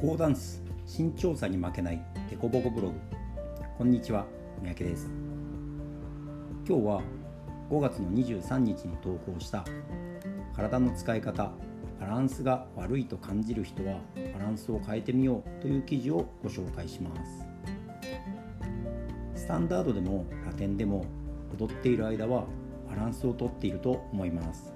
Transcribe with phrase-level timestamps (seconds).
[0.00, 2.00] 交ダンス身長差に負けない
[2.30, 2.94] デコボコブログ。
[3.76, 4.26] こんにちは
[4.62, 5.10] 三宅です。
[6.64, 7.02] 今日は
[7.68, 9.64] 5月の23日に投稿した
[10.54, 11.50] 体の使い方
[11.98, 13.98] バランスが悪いと感じる人は
[14.34, 17.44] バランスを変えてみようという記事をご紹介します。
[19.34, 21.06] スタンダードでもラテンでも
[21.58, 22.44] 踊っている間は
[22.88, 24.72] バランスをとっていると思います。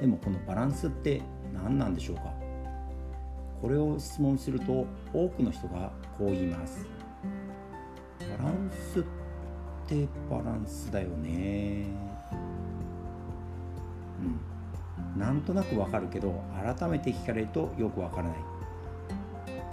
[0.00, 2.33] でもこのバランスって何なんでしょうか？
[3.64, 6.86] これを質問すると多くの人がこう言います。
[8.38, 9.02] バランスっ
[9.86, 11.86] てバランスだよね。
[14.20, 15.18] うん。
[15.18, 18.36] なんとなくわかるけど改めて聞かれるとよくわからない。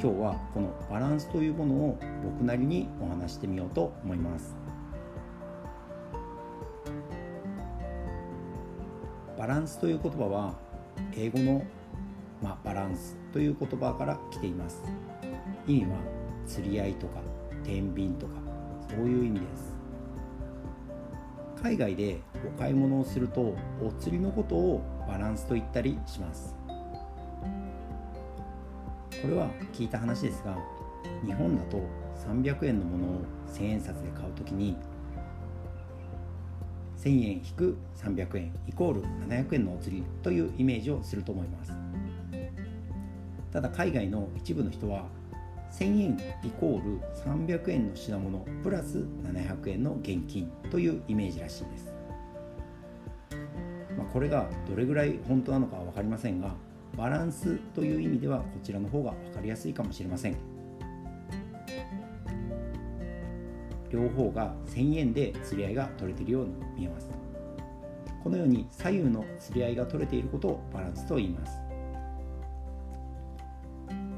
[0.00, 4.54] 今日はこのバランスというものを僕なりにお話してみようと思います。
[9.36, 10.54] バランスという言葉は
[11.16, 11.64] 英語の、
[12.42, 14.82] まあ、バランスという言葉から来ています。
[15.66, 15.98] 意味は
[16.46, 17.20] 釣り合いとか
[17.64, 18.32] 天秤とか
[18.88, 19.74] そういう意味です。
[21.62, 26.56] 海外でお買い物をするとお釣りのことをバランスと言ったりします。
[29.22, 30.56] これは聞いた話ですが
[31.26, 31.82] 日本だと
[32.26, 33.20] 300円のものを
[33.52, 34.76] 1000円札で買うときに
[36.96, 41.89] 1000円引く300円イコール700円のお釣りというイメージをすると思います。
[43.52, 45.06] ただ海外の一部の人は
[45.72, 51.92] 1000円イコール300円の品物プラス700円の現金というイメージらしいです、
[53.96, 56.54] まあ、これがどれぐらい本当なのかは分かりませんが
[56.96, 60.36] バランスという意味ではこちらの方が分かりやすいかもしれません。
[63.90, 67.08] 両方が1000円で釣り合いが取れているように見えます。
[68.22, 71.69] このように左右の釣り合いが取れていることをバランスと言います。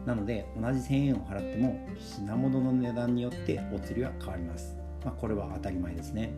[0.06, 6.32] なので同じ1000円を払っても品物の値段によってお釣りは変わります、まあ、これは当たり前ですね。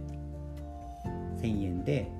[1.41, 2.11] 1000円で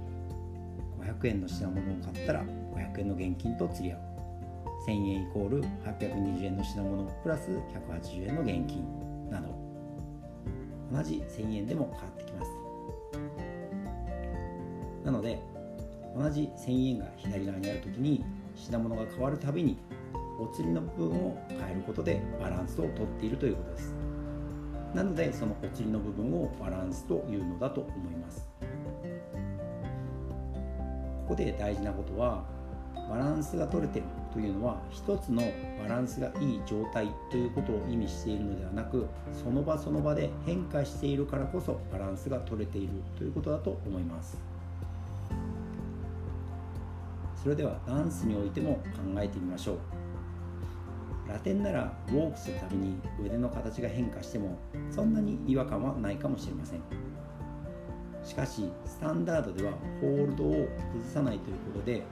[1.01, 4.01] 500円の品物を買ったら500円の現金と釣り合う。
[4.87, 8.85] 1000円イコール820円の品物プラス180円の現金。
[9.31, 9.49] など。
[10.93, 12.51] 同じ1000円でも変わってきます。
[15.05, 15.39] なので
[16.17, 18.25] 同じ1000円が左側にある時に
[18.55, 19.77] 品物が変わるたびに
[20.39, 23.95] お釣りの部分を変えることでバランスをとっているということです。
[24.95, 28.49] なのでそのお釣りの部分をバランスというのだと思います。
[31.23, 32.45] ここで大事なことは
[33.09, 35.43] バランスが取れてるというのは一つの
[35.81, 44.39] バランスがいい状態ということを意味しているのではなくその場その場で変化しているからこそバランスが取れているということだと思います。
[47.43, 50.04] それではダンスにおいても考えてみましょう。
[51.29, 54.59] ラテンならウォークするたびに腕の形が変化しても
[54.91, 56.81] そんなに違和感はないかもしれません。
[58.23, 60.69] しかしスタンダードではホールドを崩
[61.13, 62.03] さないということで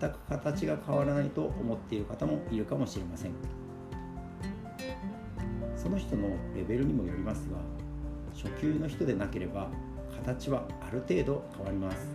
[0.00, 3.32] 全く形が変わらないと思っている方もいるかもしれません。
[5.76, 7.56] その人のレベルにもよりますが
[8.34, 9.68] 初級の人でなければ
[10.24, 12.08] 形はある程度変わります。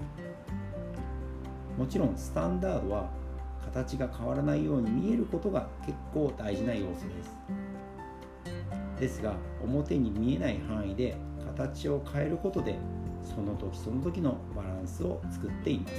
[1.77, 3.09] もちろんスタンダードは
[3.73, 7.35] 形が変わらないように見えることが結構大事な要素です。
[8.99, 11.17] ですが表に見えない範囲で
[11.57, 12.77] 形を変えることで
[13.23, 15.93] その時その時のバランスを作っています。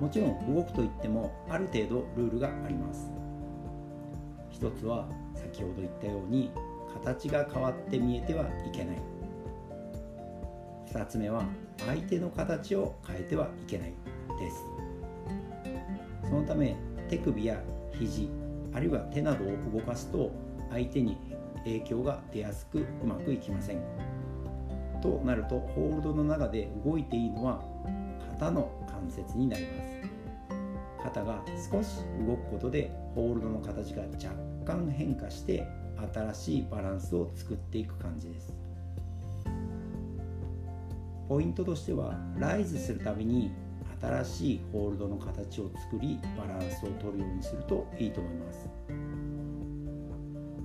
[0.00, 3.10] もちろん動くといってもある程度ルールがあります。
[4.50, 6.50] 一つは先ほど言ったように
[7.04, 8.96] 形が変わって見えてはいけない。
[10.90, 11.44] 2つ目は
[11.78, 13.94] 相手の形を変えてはいけない
[14.38, 14.64] です。
[16.28, 16.76] そのため
[17.08, 18.30] 手首や肘
[18.72, 20.30] あるいは手などを動かすと
[20.70, 21.16] 相手に
[21.64, 23.82] 影響が出やすくうまくいきません。
[25.02, 27.62] となるとホールドの中で動いていいのは
[28.32, 29.96] 肩の関節になります。
[31.02, 34.34] 肩が少し動くことでホールドの形が若
[34.64, 35.66] 干変化して
[36.12, 38.65] 新しいバランスを作っていく感じです。
[41.28, 43.52] ポイントとしてはライズするたびに
[44.00, 48.68] 新しいホールドの形を作りバランスを取るようにするといいと思います。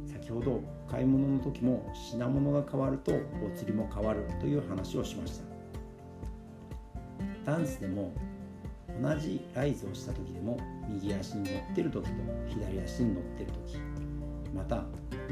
[0.06, 5.46] 先ほど買い物の時も品物が変わるとお釣りも変わるという話をしました。
[7.46, 8.14] ダンスでも
[9.02, 12.12] 同じライズをした時でも右足に乗ってる時と
[12.48, 13.80] 左足に乗ってる時
[14.54, 14.84] また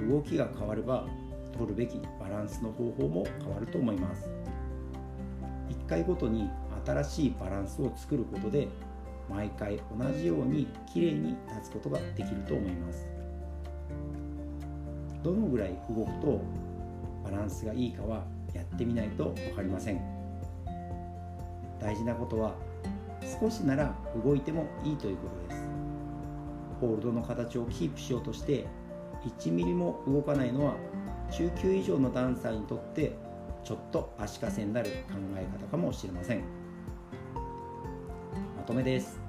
[0.10, 1.06] 動きが変われば
[1.54, 4.39] 取るべきバランスの方法も変わると思います。
[5.90, 6.50] 回ごとに
[6.86, 8.68] 新しいバランスを作ることで
[9.28, 13.08] 毎回同じようにきれいに立つことができると思います。
[15.24, 16.42] どのぐらい動くと
[17.24, 20.02] バランスがいいかはやってみないと分かりません。
[21.80, 22.54] 大事なことは
[23.40, 23.94] 少しなら
[24.24, 25.64] 動いてもいいということです。
[26.80, 28.66] ホールドの形をキープしようとして
[29.42, 30.76] 1ミリも動かないのは
[31.32, 33.14] 中級以上のダンサーにとって
[33.64, 36.44] ちょっと足かせになる考え方かもしれません。
[38.58, 39.20] まとめです。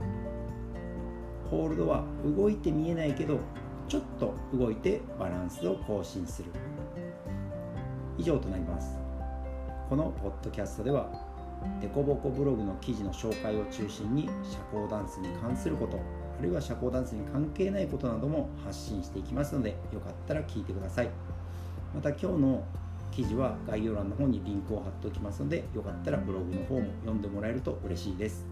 [1.50, 3.41] ホールドは動いて見えないけど
[3.88, 6.50] ちょっと動いてバランスを更新する。
[8.17, 8.99] 以上となります。
[9.88, 11.11] このポッドキャストでは
[11.81, 15.99] デコボコブログの記事の紹介を中心に社交ダンスに関すること
[16.38, 21.11] あるいは社交ダンスに関係ないことなども発信していきますのでよかったら聞いてください。
[21.94, 22.65] また今日の
[23.11, 28.47] 記事は概要欄の方にリンクを貼っておきますのでよかったらブログの方も読んでもらえると嬉しいです。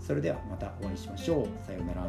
[0.00, 1.66] それではまたお会いしましょう。
[1.66, 2.02] さようなら。